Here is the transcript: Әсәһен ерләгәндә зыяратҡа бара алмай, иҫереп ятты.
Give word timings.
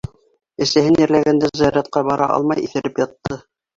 Әсәһен 0.65 0.95
ерләгәндә 1.03 1.51
зыяратҡа 1.59 2.05
бара 2.11 2.31
алмай, 2.39 2.67
иҫереп 2.69 3.03
ятты. 3.07 3.43